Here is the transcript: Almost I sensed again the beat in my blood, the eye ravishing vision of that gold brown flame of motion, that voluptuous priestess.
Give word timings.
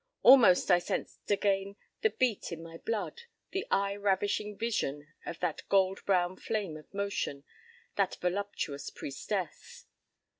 Almost 0.23 0.71
I 0.71 0.79
sensed 0.79 1.29
again 1.29 1.75
the 2.01 2.09
beat 2.09 2.51
in 2.51 2.63
my 2.63 2.79
blood, 2.79 3.21
the 3.51 3.67
eye 3.69 3.95
ravishing 3.95 4.57
vision 4.57 5.09
of 5.27 5.39
that 5.41 5.61
gold 5.69 6.03
brown 6.07 6.37
flame 6.37 6.75
of 6.75 6.91
motion, 6.91 7.43
that 7.97 8.15
voluptuous 8.19 8.89
priestess. 8.89 9.85